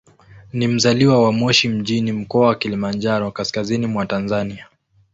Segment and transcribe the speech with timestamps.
[0.53, 4.67] Ni mzaliwa wa Moshi mjini, Mkoa wa Kilimanjaro, kaskazini mwa Tanzania.